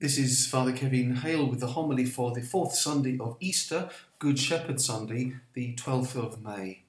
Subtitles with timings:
[0.00, 3.90] This is Father Kevin Hale with the homily for the fourth Sunday of Easter,
[4.20, 6.84] Good Shepherd Sunday, the 12th of May.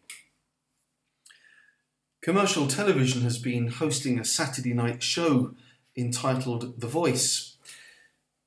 [2.22, 5.56] Commercial television has been hosting a Saturday night show
[5.98, 7.56] entitled The Voice.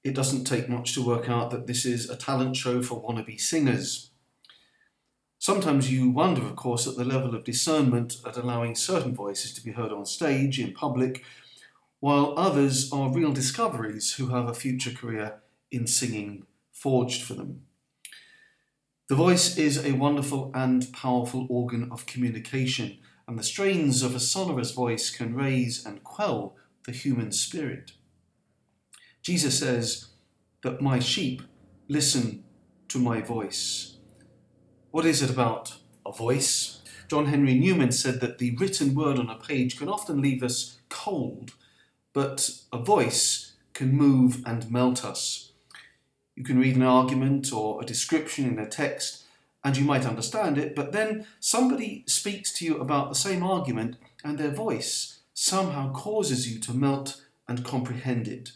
[0.05, 3.41] It doesn't take much to work out that this is a talent show for wannabe
[3.41, 4.11] singers.
[5.41, 9.65] Sometimes you wonder, of course, at the level of discernment at allowing certain voices to
[9.65, 11.25] be heard on stage, in public,
[12.03, 15.41] while others are real discoveries who have a future career
[15.71, 17.63] in singing forged for them.
[19.09, 22.99] The voice is a wonderful and powerful organ of communication,
[23.29, 27.93] and the strains of a sonorous voice can raise and quell the human spirit.
[29.23, 30.09] Jesus says
[30.65, 31.41] that my sheep
[31.87, 32.43] listen
[32.89, 33.99] to my voice.
[34.91, 36.83] What is it about a voice?
[37.07, 40.81] John Henry Newman said that the written word on a page can often leave us
[40.89, 41.53] cold
[42.13, 45.53] but a voice can move and melt us.
[46.37, 49.25] You can read an argument or a description in a text
[49.65, 53.97] and you might understand it, but then somebody speaks to you about the same argument
[54.25, 58.53] and their voice somehow causes you to melt and comprehend it.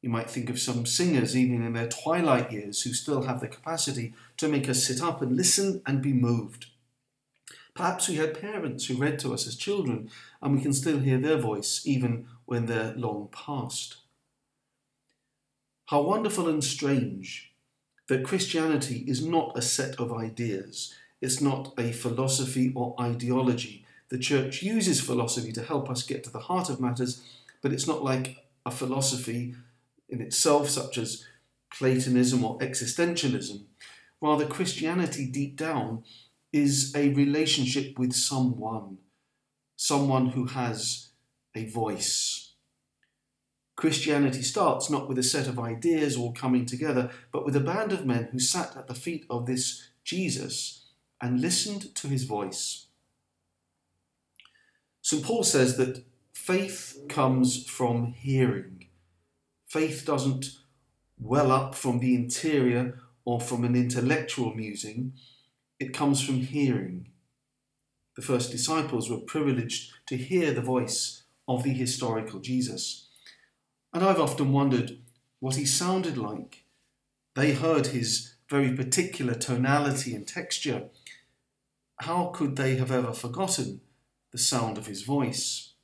[0.00, 3.48] You might think of some singers, even in their twilight years, who still have the
[3.48, 6.66] capacity to make us sit up and listen and be moved.
[7.78, 10.10] Perhaps we had parents who read to us as children,
[10.42, 13.98] and we can still hear their voice even when they're long past.
[15.86, 17.52] How wonderful and strange
[18.08, 23.86] that Christianity is not a set of ideas, it's not a philosophy or ideology.
[24.08, 27.22] The church uses philosophy to help us get to the heart of matters,
[27.62, 29.54] but it's not like a philosophy
[30.08, 31.24] in itself, such as
[31.72, 33.66] Platonism or existentialism.
[34.20, 36.02] Rather, Christianity deep down
[36.52, 38.98] is a relationship with someone,
[39.76, 41.10] someone who has
[41.54, 42.54] a voice.
[43.76, 47.92] Christianity starts not with a set of ideas all coming together, but with a band
[47.92, 50.86] of men who sat at the feet of this Jesus
[51.20, 52.86] and listened to his voice.
[55.00, 55.22] St.
[55.22, 58.88] Paul says that faith comes from hearing.
[59.66, 60.50] Faith doesn't
[61.18, 65.12] well up from the interior or from an intellectual musing,
[65.78, 67.08] it comes from hearing.
[68.16, 73.06] The first disciples were privileged to hear the voice of the historical Jesus.
[73.92, 74.98] And I've often wondered
[75.40, 76.64] what he sounded like.
[77.34, 80.88] They heard his very particular tonality and texture.
[82.00, 83.80] How could they have ever forgotten
[84.32, 85.74] the sound of his voice?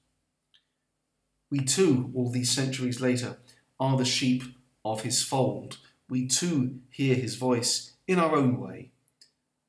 [1.50, 3.38] We too, all these centuries later,
[3.78, 4.42] are the sheep
[4.84, 5.78] of his fold.
[6.08, 8.90] We too hear his voice in our own way.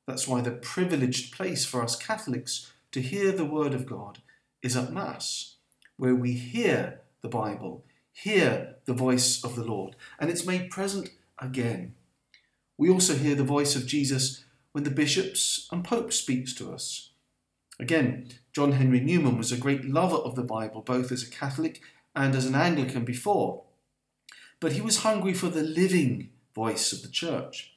[0.06, 4.18] That's why the privileged place for us Catholics to hear the Word of God
[4.62, 5.56] is at Mass,
[5.96, 11.10] where we hear the Bible, hear the voice of the Lord, and it's made present
[11.38, 11.94] again.
[12.78, 17.10] We also hear the voice of Jesus when the bishops and Pope speaks to us.
[17.78, 21.80] Again, John Henry Newman was a great lover of the Bible, both as a Catholic
[22.14, 23.64] and as an Anglican before.
[24.60, 27.74] But he was hungry for the living voice of the Church.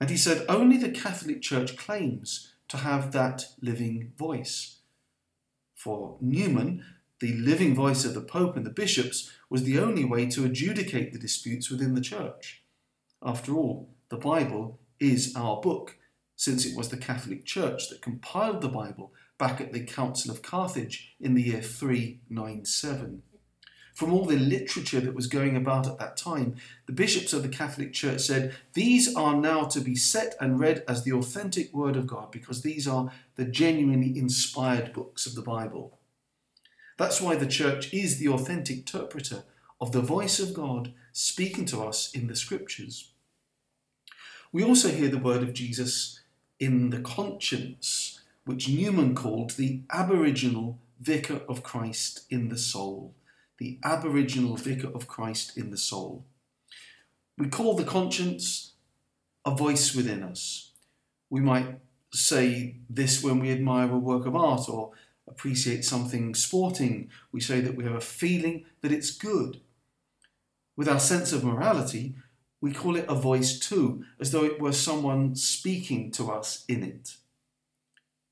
[0.00, 4.78] And he said only the Catholic Church claims to have that living voice.
[5.74, 6.84] For Newman,
[7.20, 11.12] the living voice of the Pope and the bishops was the only way to adjudicate
[11.12, 12.62] the disputes within the Church.
[13.22, 15.96] After all, the Bible is our book,
[16.36, 20.42] since it was the Catholic Church that compiled the Bible back at the Council of
[20.42, 23.22] Carthage in the year 397
[23.98, 26.54] from all the literature that was going about at that time,
[26.86, 30.84] the bishops of the Catholic Church said, These are now to be set and read
[30.86, 35.42] as the authentic Word of God, because these are the genuinely inspired books of the
[35.42, 35.98] Bible.
[36.96, 39.42] That's why the Church is the authentic interpreter
[39.80, 43.10] of the voice of God speaking to us in the Scriptures.
[44.52, 46.20] We also hear the word of Jesus
[46.60, 53.16] in the conscience, which Newman called the aboriginal vicar of Christ in the soul
[53.58, 56.24] the aboriginal vicar of Christ in the soul.
[57.36, 58.72] We call the conscience
[59.44, 60.72] a voice within us.
[61.30, 61.78] We might
[62.12, 64.92] say this when we admire a work of art or
[65.26, 67.10] appreciate something sporting.
[67.32, 69.60] We say that we have a feeling that it's good.
[70.76, 72.14] With our sense of morality,
[72.60, 76.82] we call it a voice too, as though it were someone speaking to us in
[76.82, 77.16] it.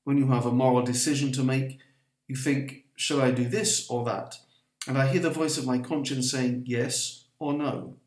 [0.03, 1.79] When you have a moral decision to make,
[2.27, 4.37] you think, shall I do this or that?
[4.87, 7.97] And I hear the voice of my conscience saying yes or no.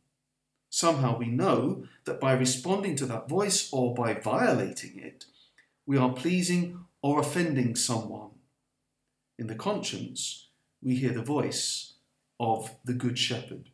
[0.70, 5.26] Somehow we know that by responding to that voice or by violating it,
[5.84, 8.30] we are pleasing or offending someone.
[9.38, 10.48] In the conscience,
[10.82, 11.94] we hear the voice
[12.38, 13.70] of the Good Shepherd.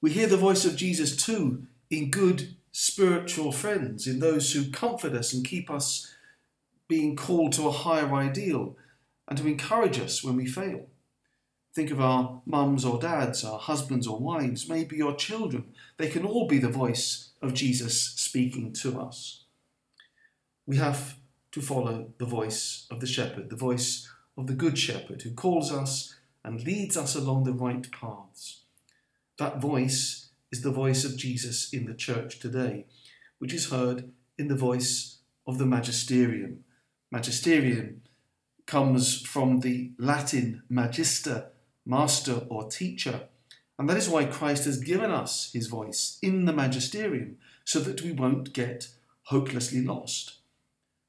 [0.00, 5.12] We hear the voice of Jesus too in good spiritual friends, in those who comfort
[5.12, 6.14] us and keep us
[6.88, 8.76] being called to a higher ideal
[9.28, 10.86] and to encourage us when we fail.
[11.74, 15.72] Think of our mums or dads, our husbands or wives, maybe your children.
[15.96, 19.44] They can all be the voice of Jesus speaking to us.
[20.66, 21.16] We have
[21.52, 25.72] to follow the voice of the shepherd, the voice of the good shepherd who calls
[25.72, 26.14] us
[26.44, 28.60] and leads us along the right paths.
[29.38, 32.86] That voice is the voice of Jesus in the church today,
[33.38, 36.64] which is heard in the voice of the magisterium.
[37.10, 38.02] Magisterium
[38.66, 41.50] comes from the Latin magister,
[41.84, 43.28] master or teacher.
[43.78, 48.02] And that is why Christ has given us his voice in the magisterium, so that
[48.02, 48.88] we won't get
[49.24, 50.38] hopelessly lost.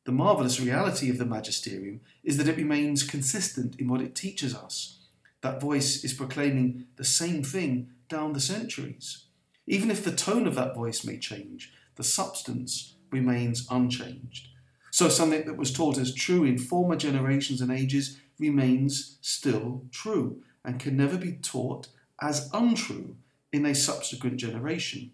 [0.06, 4.56] The marvellous reality of the magisterium is that it remains consistent in what it teaches
[4.56, 5.00] us.
[5.42, 9.26] That voice is proclaiming the same thing down the centuries.
[9.66, 14.50] Even if the tone of that voice may change, the substance remains unchanged.
[14.92, 20.42] So something that was taught as true in former generations and ages remains still true
[20.64, 21.88] and can never be taught
[22.22, 23.16] as untrue
[23.52, 25.12] in a subsequent generation.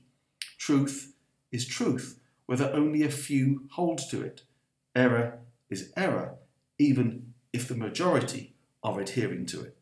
[0.57, 1.13] Truth
[1.51, 4.43] is truth, whether only a few hold to it.
[4.95, 6.35] Error is error,
[6.77, 8.53] even if the majority
[8.83, 9.77] are adhering to it.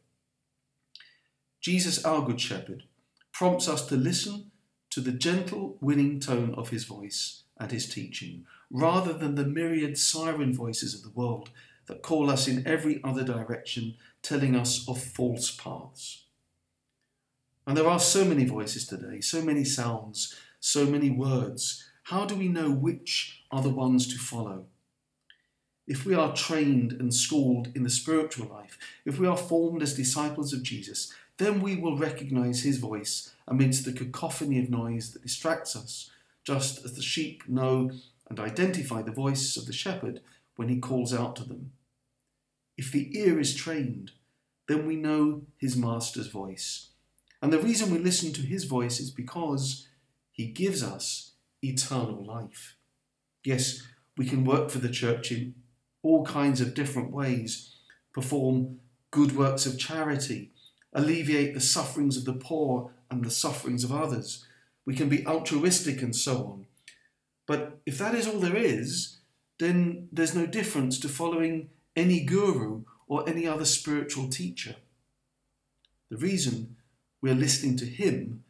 [1.62, 2.84] Jesus, our Good Shepherd,
[3.31, 4.52] prompts us to listen
[4.90, 9.98] to the gentle, winning tone of his voice and his teaching, rather than the myriad
[9.98, 11.50] siren voices of the world
[11.88, 16.24] that call us in every other direction, telling us of false paths.
[17.66, 21.84] And there are so many voices today, so many sounds, so many words.
[22.04, 24.66] How do we know which are the ones to follow?
[25.86, 29.94] If we are trained and schooled in the spiritual life, if we are formed as
[29.94, 35.24] disciples of Jesus, then we will recognize his voice amidst the cacophony of noise that
[35.24, 36.10] distracts us,
[36.44, 37.92] just as the sheep know
[38.30, 40.22] and identify the voice of the shepherd
[40.56, 41.72] when he calls out to them.
[42.77, 44.12] If the ear is trained,
[44.68, 46.89] then we know his master's voice.
[47.41, 49.88] And the reason we listen to his voice is because
[50.31, 51.31] he gives us
[51.62, 52.75] eternal life.
[53.44, 53.83] Yes,
[54.18, 55.56] we can work for the church in
[56.03, 57.75] all kinds of different ways,
[58.13, 58.79] perform
[59.12, 60.51] good works of charity,
[60.94, 64.45] alleviate the sufferings of the poor and the sufferings of others.
[64.85, 66.68] We can be altruistic and so on.
[67.45, 69.18] But if that is all there is,
[69.59, 74.76] then there's no difference to following any guru or any other spiritual teacher.
[76.10, 76.78] The reason
[77.22, 78.44] we're listening to him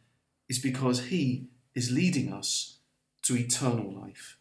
[0.48, 2.78] is because he is leading us
[3.22, 4.36] to eternal life,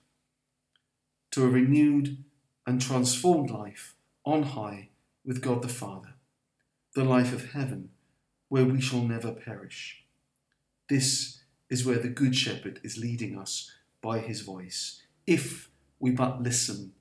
[1.32, 2.24] to a renewed
[2.66, 3.96] and transformed life
[4.26, 4.90] on high
[5.26, 6.16] with God the Father,
[6.94, 7.90] the life of heaven
[8.50, 10.04] where we shall never perish.
[10.90, 13.72] This is where the Good Shepherd is leading us
[14.02, 15.70] by his voice, if
[16.00, 16.94] we but listen,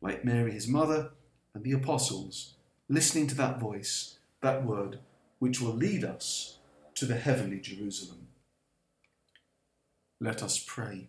[0.00, 1.10] like Mary, his mother,
[1.56, 2.52] and the apostles,
[2.86, 4.98] listening to that voice, that word,
[5.38, 6.58] which will lead us
[6.94, 8.28] to the heavenly Jerusalem.
[10.20, 11.08] Let us pray.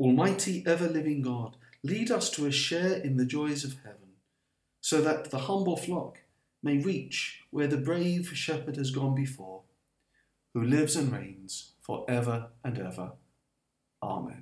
[0.00, 4.14] Almighty, ever living God, lead us to a share in the joys of heaven,
[4.80, 6.20] so that the humble flock
[6.62, 9.60] may reach where the brave shepherd has gone before,
[10.54, 13.12] who lives and reigns for ever and ever.
[14.02, 14.35] Amen.